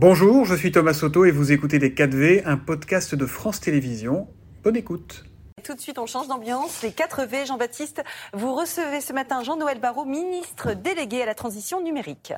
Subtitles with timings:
[0.00, 4.28] Bonjour, je suis Thomas Soto et vous écoutez Les 4V, un podcast de France Télévisions.
[4.62, 5.24] Bonne écoute.
[5.64, 6.82] Tout de suite, on change d'ambiance.
[6.84, 12.32] Les 4V, Jean-Baptiste, vous recevez ce matin Jean-Noël Barrot, ministre délégué à la transition numérique.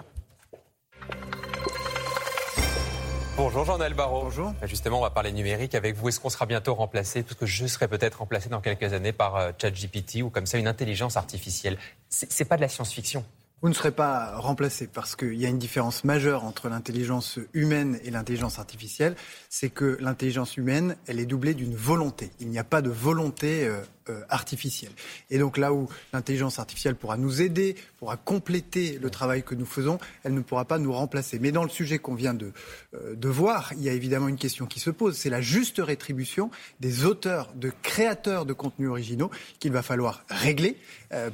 [3.37, 4.23] Bonjour Jean-Noël Barrot.
[4.23, 4.55] Bonjour.
[4.59, 6.09] Bah, justement, on va parler numérique avec vous.
[6.09, 9.37] Est-ce qu'on sera bientôt remplacé, parce que je serai peut-être remplacé dans quelques années par
[9.37, 11.77] euh, ChatGPT ou comme ça une intelligence artificielle
[12.09, 13.23] C'est pas de la science-fiction.
[13.63, 17.99] Vous ne serez pas remplacé parce qu'il y a une différence majeure entre l'intelligence humaine
[18.05, 19.17] et l'intelligence artificielle.
[19.51, 22.31] C'est que l'intelligence humaine, elle est doublée d'une volonté.
[22.41, 23.71] Il n'y a pas de volonté
[24.11, 24.93] euh, euh, artificielle.
[25.31, 29.67] Et donc là où l'intelligence artificielle pourra nous aider, pourra compléter le travail que nous
[29.67, 31.39] faisons, elle ne pourra pas nous remplacer.
[31.39, 32.53] Mais dans le sujet qu'on vient de,
[32.95, 35.17] euh, de voir, il y a évidemment une question qui se pose.
[35.17, 36.51] C'est la juste rétribution
[36.81, 40.77] des auteurs, de créateurs de contenus originaux qu'il va falloir régler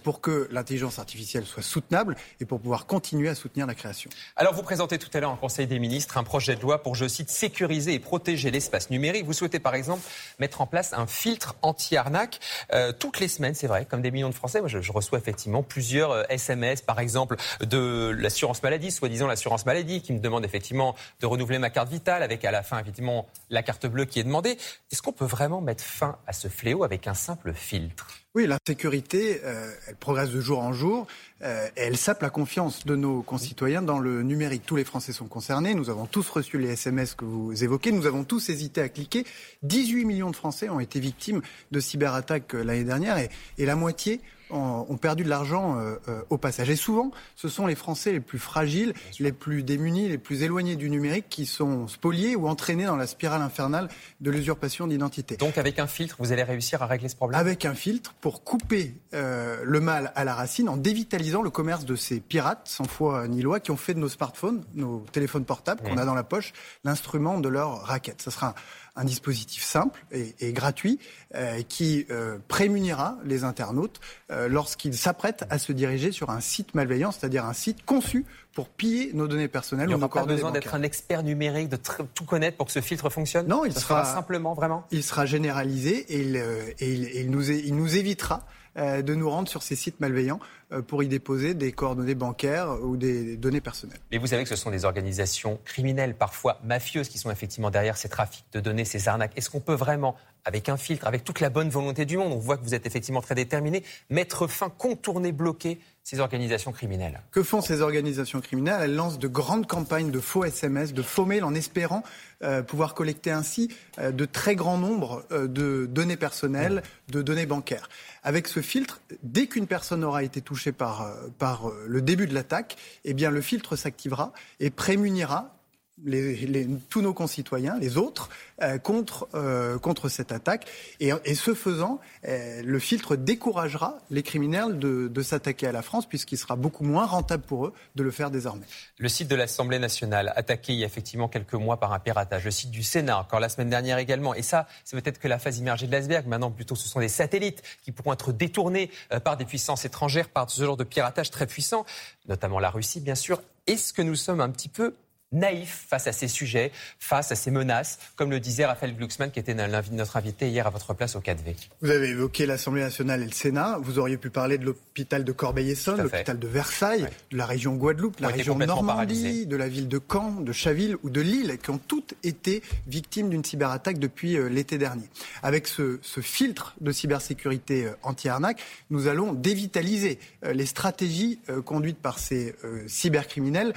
[0.02, 4.08] pour que l'intelligence artificielle soit soutenable et pour pouvoir continuer à soutenir la création.
[4.34, 6.94] Alors vous présentez tout à l'heure en Conseil des ministres un projet de loi pour,
[6.94, 9.26] je cite, sécuriser et protéger l'espace numérique.
[9.26, 10.02] Vous souhaitez par exemple
[10.38, 12.40] mettre en place un filtre anti-arnaque.
[12.72, 15.62] Euh, toutes les semaines, c'est vrai, comme des millions de Français, moi je, reçois effectivement
[15.62, 20.94] plusieurs SMS, euh, par exemple, de l'assurance maladie, soi-disant l'assurance maladie, qui me demande effectivement
[21.20, 24.24] de renouveler ma carte vitale avec à la fin effectivement la carte bleue qui est
[24.24, 24.58] demandée.
[24.90, 28.25] Est-ce qu'on peut vraiment mettre fin à ce fléau avec un simple filtre?
[28.36, 31.06] Oui, l'insécurité, euh, elle progresse de jour en jour
[31.42, 34.62] euh, elle sape la confiance de nos concitoyens dans le numérique.
[34.64, 35.74] Tous les Français sont concernés.
[35.74, 37.92] Nous avons tous reçu les SMS que vous évoquez.
[37.92, 39.26] Nous avons tous hésité à cliquer.
[39.62, 43.28] 18 millions de Français ont été victimes de cyberattaques euh, l'année dernière et,
[43.58, 46.70] et la moitié ont, perdu de l'argent euh, euh, au passage.
[46.70, 50.76] Et souvent, ce sont les Français les plus fragiles, les plus démunis, les plus éloignés
[50.76, 53.88] du numérique qui sont spoliés ou entraînés dans la spirale infernale
[54.20, 55.36] de l'usurpation d'identité.
[55.36, 57.40] Donc avec un filtre, vous allez réussir à régler ce problème?
[57.40, 61.84] Avec un filtre pour couper euh, le mal à la racine en dévitalisant le commerce
[61.84, 65.44] de ces pirates sans foi ni loi qui ont fait de nos smartphones, nos téléphones
[65.44, 66.52] portables qu'on a dans la poche,
[66.84, 68.22] l'instrument de leur raquette.
[68.22, 68.54] Ce sera un
[68.96, 70.98] un dispositif simple et, gratuit
[71.34, 76.74] euh, qui euh, prémunira les internautes euh, lorsqu'ils s'apprêtent à se diriger sur un site
[76.74, 78.24] malveillant, c'est-à-dire un site conçu
[78.56, 79.84] pour piller nos données personnelles.
[79.84, 82.80] Il n'y aura pas besoin d'être un expert numérique, de tout connaître pour que ce
[82.80, 86.36] filtre fonctionne Non, il sera, simplement, vraiment Il sera généralisé et il,
[86.78, 88.46] et il, nous, il nous évitera
[88.76, 90.40] de nous rendre sur ces sites malveillants
[90.86, 94.00] pour y déposer des coordonnées bancaires ou des données personnelles.
[94.10, 97.98] Mais vous savez que ce sont des organisations criminelles, parfois mafieuses, qui sont effectivement derrière
[97.98, 99.32] ces trafics de données, ces arnaques.
[99.36, 102.38] Est-ce qu'on peut vraiment, avec un filtre, avec toute la bonne volonté du monde, on
[102.38, 107.20] voit que vous êtes effectivement très déterminé, mettre fin, contourner, bloquer ces organisations criminelles.
[107.32, 108.78] Que font ces organisations criminelles?
[108.80, 112.04] Elles lancent de grandes campagnes de faux SMS, de faux mails en espérant
[112.44, 117.46] euh, pouvoir collecter ainsi euh, de très grands nombres euh, de données personnelles, de données
[117.46, 117.88] bancaires.
[118.22, 122.76] Avec ce filtre, dès qu'une personne aura été touchée par, par le début de l'attaque,
[123.04, 125.55] eh le filtre s'activera et prémunira
[126.04, 128.28] les, tous nos concitoyens, les autres,
[128.62, 130.66] euh, contre, euh, contre cette attaque.
[131.00, 135.82] Et, et ce faisant, euh, le filtre découragera les criminels de, de s'attaquer à la
[135.82, 138.66] France, puisqu'il sera beaucoup moins rentable pour eux de le faire désormais.
[138.98, 142.44] Le site de l'Assemblée nationale, attaqué il y a effectivement quelques mois par un piratage.
[142.44, 144.34] Le site du Sénat, encore la semaine dernière également.
[144.34, 146.26] Et ça, c'est peut-être que la phase immergée de l'iceberg.
[146.26, 148.90] Maintenant, plutôt, ce sont des satellites qui pourront être détournés
[149.24, 151.86] par des puissances étrangères, par ce genre de piratage très puissant,
[152.28, 153.40] notamment la Russie, bien sûr.
[153.66, 154.94] Est-ce que nous sommes un petit peu
[155.32, 159.38] naïf face à ces sujets, face à ces menaces, comme le disait Raphaël Glucksmann, qui
[159.38, 161.56] était notre invité hier à votre place au 4V.
[161.82, 163.78] Vous avez évoqué l'Assemblée nationale et le Sénat.
[163.80, 168.20] Vous auriez pu parler de l'hôpital de Corbeil-Essonne, l'hôpital de Versailles, de la région Guadeloupe,
[168.20, 171.78] la région Normandie, de la ville de Caen, de Chaville ou de Lille, qui ont
[171.78, 175.08] toutes été victimes d'une cyberattaque depuis euh, l'été dernier.
[175.42, 182.18] Avec ce, filtre de cybersécurité euh, anti-arnaque, nous allons dévitaliser euh, les stratégies conduites par
[182.18, 182.54] ces
[182.86, 183.72] cybercriminels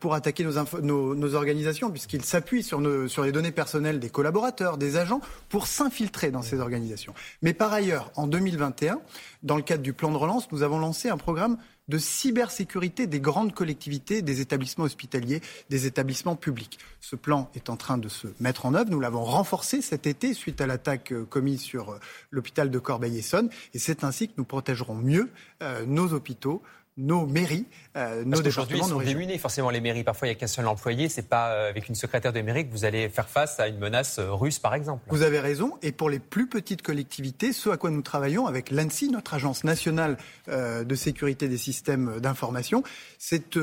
[0.00, 0.58] pour attaquer nos,
[0.92, 6.30] nos organisations, puisqu'ils s'appuient sur, sur les données personnelles des collaborateurs, des agents, pour s'infiltrer
[6.30, 7.14] dans ces organisations.
[7.42, 9.00] Mais par ailleurs, en 2021,
[9.42, 11.56] dans le cadre du plan de relance, nous avons lancé un programme
[11.88, 16.78] de cybersécurité des grandes collectivités, des établissements hospitaliers, des établissements publics.
[17.00, 18.90] Ce plan est en train de se mettre en œuvre.
[18.90, 21.98] Nous l'avons renforcé cet été suite à l'attaque euh, commise sur euh,
[22.30, 23.50] l'hôpital de Corbeil-Essonne.
[23.74, 25.30] Et c'est ainsi que nous protégerons mieux
[25.62, 26.62] euh, nos hôpitaux,
[26.98, 27.66] nos mairies,
[27.96, 30.04] euh, nos Parce ils sont démunis, forcément, les mairies.
[30.04, 31.08] Parfois, il n'y a qu'un seul employé.
[31.08, 33.78] C'est pas euh, avec une secrétaire de mairie que vous allez faire face à une
[33.78, 35.02] menace euh, russe, par exemple.
[35.08, 35.78] Vous avez raison.
[35.82, 39.64] Et pour les plus petites collectivités, ce à quoi nous travaillons avec l'ANSI, notre agence
[39.64, 40.16] nationale
[40.48, 42.82] de sécurité des systèmes d'information,
[43.18, 43.58] c'est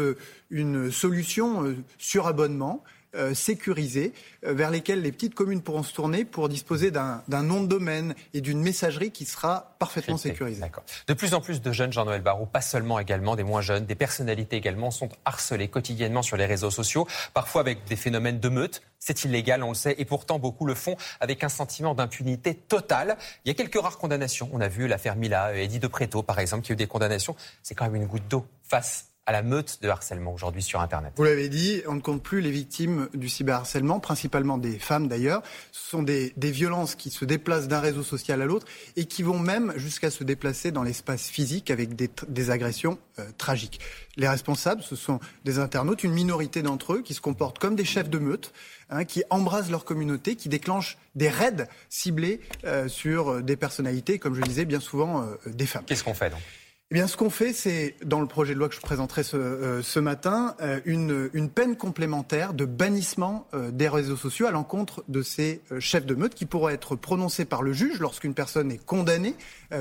[0.50, 2.84] une solution sur abonnement
[3.15, 4.13] euh, sécurisés
[4.45, 8.13] euh, vers lesquels les petites communes pourront se tourner pour disposer d'un nom de domaine
[8.35, 10.61] et d'une messagerie qui sera parfaitement sécurisée.
[11.07, 13.95] De plus en plus de jeunes, Jean-Noël Barrot, pas seulement également des moins jeunes, des
[13.95, 18.83] personnalités également sont harcelées quotidiennement sur les réseaux sociaux, parfois avec des phénomènes de meute.
[19.00, 23.17] C'est illégal, on le sait, et pourtant beaucoup le font avec un sentiment d'impunité totale.
[23.44, 24.50] Il y a quelques rares condamnations.
[24.53, 27.35] On a vu l'affaire Mila, Eddie de Préto, par exemple, qui a eu des condamnations.
[27.63, 31.14] C'est quand même une goutte d'eau face à la meute de harcèlement aujourd'hui sur Internet.
[31.16, 35.44] Vous l'avez dit, on ne compte plus les victimes du cyberharcèlement, principalement des femmes d'ailleurs.
[35.72, 38.66] Ce sont des, violences qui se déplacent d'un réseau social à l'autre
[38.96, 43.80] et qui vont même jusqu'à se déplacer dans l'espace physique avec des, agressions euh, tragiques.
[44.18, 47.86] Les responsables, ce sont des internautes, une minorité d'entre eux qui se comportent comme des
[47.86, 48.52] chefs de meute,
[48.90, 54.34] hein, qui embrasent leur communauté, qui déclenchent des raids ciblés euh, sur des personnalités, comme
[54.34, 55.84] je le disais, bien souvent euh, des femmes.
[55.86, 56.42] Qu'est-ce qu'on fait donc?
[56.91, 59.38] Eh bien, ce qu'on fait, c'est, dans le projet de loi que je présenterai ce,
[59.38, 64.51] euh, ce matin, euh, une, une, peine complémentaire de bannissement euh, des réseaux sociaux à
[64.51, 68.71] l'encontre de ces chefs de meute qui pourraient être prononcés par le juge lorsqu'une personne
[68.71, 69.36] est condamnée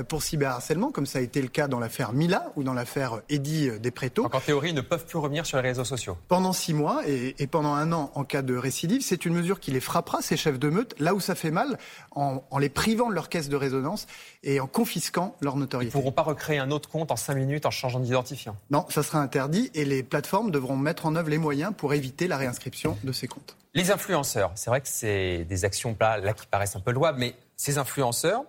[0.07, 3.71] pour cyberharcèlement, comme ça a été le cas dans l'affaire Mila ou dans l'affaire Eddie
[3.79, 4.21] Despréto.
[4.21, 6.15] Donc, en théorie, ils ne peuvent plus revenir sur les réseaux sociaux.
[6.27, 9.59] Pendant six mois et, et pendant un an en cas de récidive, c'est une mesure
[9.59, 11.79] qui les frappera, ces chefs de meute, là où ça fait mal,
[12.11, 14.05] en, en les privant de leur caisse de résonance
[14.43, 15.91] et en confisquant leur notoriété.
[15.91, 18.55] Ils ne pourront pas recréer un autre compte en 5 minutes en changeant d'identifiant.
[18.69, 22.27] Non, ça sera interdit et les plateformes devront mettre en œuvre les moyens pour éviter
[22.27, 23.57] la réinscription de ces comptes.
[23.73, 27.35] Les influenceurs, c'est vrai que c'est des actions là, qui paraissent un peu louables, mais
[27.55, 28.43] ces influenceurs,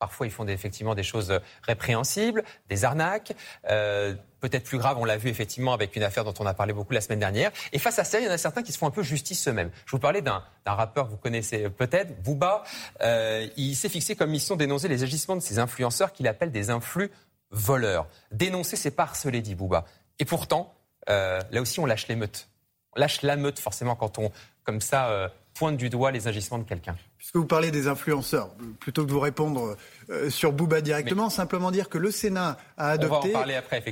[0.00, 1.32] Parfois, ils font effectivement des choses
[1.62, 3.32] répréhensibles, des arnaques.
[3.70, 6.74] Euh, peut-être plus grave, on l'a vu effectivement avec une affaire dont on a parlé
[6.74, 7.50] beaucoup la semaine dernière.
[7.72, 9.48] Et face à ça, il y en a certains qui se font un peu justice
[9.48, 9.70] eux-mêmes.
[9.86, 12.64] Je vous parlais d'un rappeur que vous connaissez peut-être, Booba.
[13.00, 16.68] Euh, il s'est fixé comme mission d'énoncer les agissements de ces influenceurs qu'il appelle des
[16.68, 17.10] influx
[17.54, 18.06] voleurs.
[18.32, 19.84] Dénoncer, c'est pas harceler, dit Booba.
[20.18, 20.74] Et pourtant,
[21.08, 22.48] euh, là aussi, on lâche les meutes.
[22.96, 24.30] On lâche la meute forcément quand on,
[24.64, 26.96] comme ça, pointe du doigt les agissements de quelqu'un.
[27.16, 29.76] Puisque vous parlez des influenceurs, plutôt que de vous répondre
[30.10, 33.32] euh, sur Bouba directement, simplement dire que le Sénat a adopté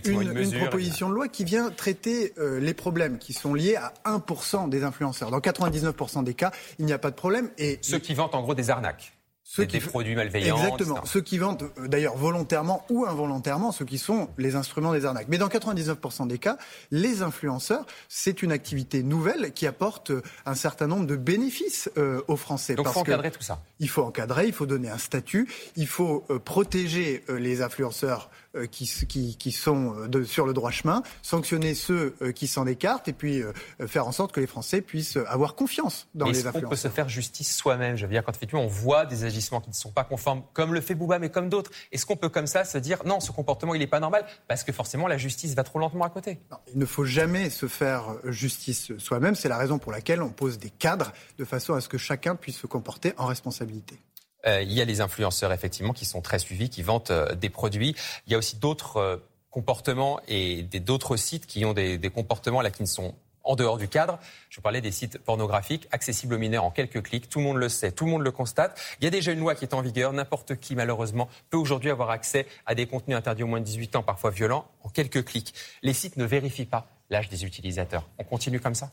[0.04, 4.68] une, proposition de loi qui vient traiter euh, les problèmes qui sont liés à 1%
[4.68, 5.30] des influenceurs.
[5.30, 7.50] Dans 99% des cas, il n'y a pas de problème.
[7.58, 9.12] Et Ceux qui vantent en gros des arnaques.
[9.54, 10.56] Ceux des produits malveillants.
[10.56, 11.04] Exactement.
[11.04, 15.26] Ceux qui vendent, euh, d'ailleurs volontairement ou involontairement, ceux qui sont les instruments des arnaques.
[15.28, 16.56] Mais dans 99% des cas,
[16.90, 22.22] les influenceurs, c'est une activité nouvelle qui apporte euh, un certain nombre de bénéfices euh,
[22.28, 22.76] aux Français.
[22.76, 23.60] Donc il faut encadrer tout ça.
[23.78, 25.46] Il faut encadrer, il faut donner un statut,
[25.76, 28.30] il faut protéger les influenceurs
[28.70, 33.12] qui, qui, qui, sont de, sur le droit chemin, sanctionner ceux qui s'en écartent et
[33.12, 33.42] puis
[33.86, 36.68] faire en sorte que les Français puissent avoir confiance dans les influenceurs.
[36.68, 37.96] On peut se faire justice soi-même.
[37.96, 40.74] Je veux dire, quand effectivement on voit des agissements qui ne sont pas conformes, comme
[40.74, 43.32] le fait Bouba, mais comme d'autres, est-ce qu'on peut comme ça se dire non, ce
[43.32, 46.40] comportement il n'est pas normal parce que forcément la justice va trop lentement à côté?
[46.72, 49.34] Il ne faut jamais se faire justice soi-même.
[49.34, 52.36] C'est la raison pour laquelle on pose des cadres de façon à ce que chacun
[52.36, 53.98] puisse se comporter en responsabilité.
[54.46, 57.48] Euh, il y a les influenceurs, effectivement, qui sont très suivis, qui vantent euh, des
[57.48, 57.94] produits.
[58.26, 59.16] Il y a aussi d'autres euh,
[59.50, 63.88] comportements et d'autres sites qui ont des, comportements là qui ne sont en dehors du
[63.88, 64.18] cadre.
[64.50, 67.28] Je parlais des sites pornographiques accessibles aux mineurs en quelques clics.
[67.28, 68.80] Tout le monde le sait, tout le monde le constate.
[69.00, 70.12] Il y a déjà une loi qui est en vigueur.
[70.12, 73.96] N'importe qui, malheureusement, peut aujourd'hui avoir accès à des contenus interdits au moins de 18
[73.96, 75.54] ans, parfois violents, en quelques clics.
[75.82, 78.08] Les sites ne vérifient pas l'âge des utilisateurs.
[78.18, 78.90] On continue comme ça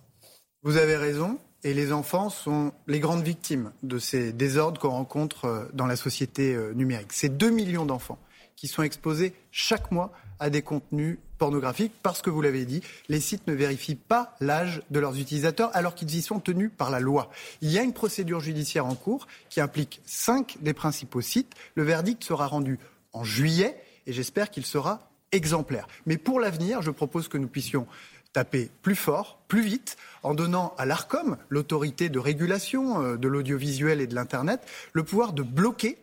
[0.64, 1.38] Vous avez raison.
[1.66, 5.98] Et les enfants sont les grandes victimes de ces désordres qu'on rencontre euh, dans la
[5.98, 7.12] société euh, numérique.
[7.12, 8.18] C'est 2 millions d'enfants
[8.56, 13.20] qui sont exposés chaque mois à des contenus pornographiques parce que, vous l'avez dit, les
[13.20, 17.00] sites ne vérifient pas l'âge de leurs utilisateurs alors qu'ils y sont tenus par la
[17.00, 17.30] loi.
[17.62, 21.54] Il y a une procédure judiciaire en cours qui implique cinq des principaux sites.
[21.76, 22.80] Le verdict sera rendu
[23.14, 25.88] en juillet et j'espère qu'il sera exemplaire.
[26.06, 27.88] Mais pour l'avenir, je propose que nous puissions
[28.34, 34.02] taper plus fort, plus vite, en donnant à l'ARCOM, l'autorité de régulation euh, de l'audiovisuel
[34.02, 34.62] et de l'Internet,
[34.94, 35.98] le pouvoir de bloquer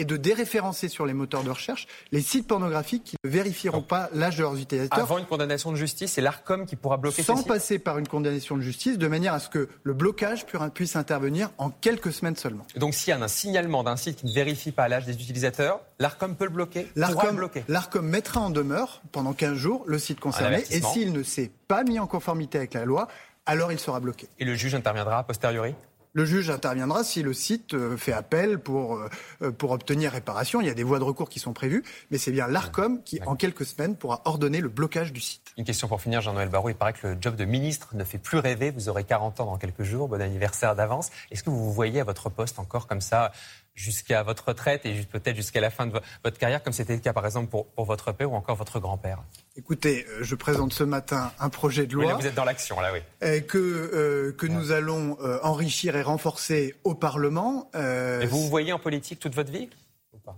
[0.00, 4.08] et de déréférencer sur les moteurs de recherche les sites pornographiques qui ne vérifieront pas
[4.14, 4.98] l'âge de leurs utilisateurs.
[4.98, 8.56] Avant une condamnation de justice, c'est l'ARCOM qui pourra bloquer Sans passer par une condamnation
[8.56, 12.66] de justice, de manière à ce que le blocage puisse intervenir en quelques semaines seulement.
[12.76, 15.80] Donc s'il y a un signalement d'un site qui ne vérifie pas l'âge des utilisateurs,
[15.98, 20.80] l'ARCOM peut le bloquer L'ARCOM mettra en demeure pendant 15 jours le site concerné et
[20.80, 23.06] s'il ne s'est pas mis en conformité avec la loi,
[23.44, 24.28] alors il sera bloqué.
[24.38, 25.74] Et le juge interviendra a posteriori
[26.12, 29.08] le juge interviendra si le site euh, fait appel pour, euh,
[29.42, 30.60] euh, pour obtenir réparation.
[30.60, 33.20] Il y a des voies de recours qui sont prévues, mais c'est bien l'ARCOM qui,
[33.26, 35.52] en quelques semaines, pourra ordonner le blocage du site.
[35.56, 36.70] Une question pour finir, Jean-Noël Barrot.
[36.70, 38.70] Il paraît que le job de ministre ne fait plus rêver.
[38.70, 40.08] Vous aurez 40 ans dans quelques jours.
[40.08, 41.10] Bon anniversaire d'avance.
[41.30, 43.32] Est-ce que vous vous voyez à votre poste encore comme ça
[43.74, 47.12] jusqu'à votre retraite et peut-être jusqu'à la fin de votre carrière, comme c'était le cas
[47.12, 49.22] par exemple pour, votre père ou encore votre grand-père
[49.56, 52.14] Écoutez, euh, je présente ce matin un projet de loi.
[52.14, 53.00] vous êtes dans l'action, là, oui.
[53.22, 57.70] Euh, que, euh, que nous allons enrichir et renforcer au Parlement.
[57.74, 59.68] Et vous vous voyez en politique toute votre vie
[60.12, 60.36] ou pas?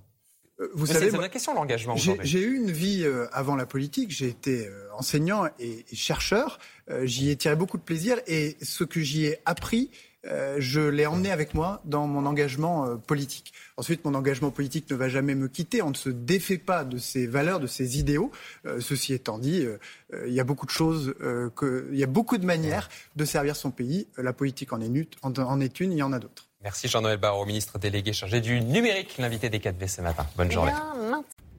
[0.74, 1.96] Vous savez, c'est une question l'engagement.
[1.96, 4.10] J'ai eu une vie avant la politique.
[4.10, 6.58] J'ai été enseignant et, et chercheur.
[7.02, 9.90] j'y ai tiré beaucoup de plaisir et ce que j'y ai appris,
[10.26, 13.52] euh, je l'ai emmené avec moi dans mon engagement euh, politique.
[13.76, 15.82] Ensuite, mon engagement politique ne va jamais me quitter.
[15.82, 18.30] On ne se défait pas de ses valeurs, de ses idéaux.
[18.66, 19.66] Euh, ceci étant dit,
[20.26, 23.70] il y a beaucoup de choses, il y a beaucoup de manières de servir son
[23.70, 24.06] pays.
[24.16, 26.48] La politique en est, une, il y en a d'autres.
[26.62, 30.26] Merci Jean-Noël Barrot, ministre délégué chargé du numérique, l'invité des 4V ce matin.
[30.36, 30.72] Bonne eh journée.